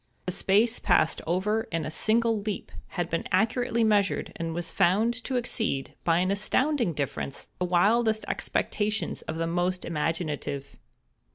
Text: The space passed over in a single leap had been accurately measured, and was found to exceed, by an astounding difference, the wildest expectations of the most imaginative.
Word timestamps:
The 0.25 0.31
space 0.31 0.79
passed 0.79 1.21
over 1.27 1.67
in 1.71 1.85
a 1.85 1.91
single 1.91 2.41
leap 2.41 2.71
had 2.97 3.07
been 3.07 3.27
accurately 3.31 3.83
measured, 3.83 4.33
and 4.35 4.51
was 4.51 4.71
found 4.71 5.13
to 5.25 5.35
exceed, 5.35 5.93
by 6.03 6.17
an 6.17 6.31
astounding 6.31 6.93
difference, 6.93 7.49
the 7.59 7.65
wildest 7.65 8.25
expectations 8.27 9.21
of 9.21 9.37
the 9.37 9.45
most 9.45 9.85
imaginative. 9.85 10.75